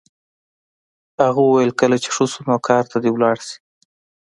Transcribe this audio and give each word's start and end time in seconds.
هغه 1.27 1.41
وویل 1.43 1.71
کله 1.81 1.95
چې 2.03 2.09
ښه 2.15 2.25
شو 2.31 2.41
نو 2.49 2.55
کار 2.67 2.83
ته 2.91 2.97
دې 3.03 3.11
لاړ 3.23 3.37
شي 3.47 3.57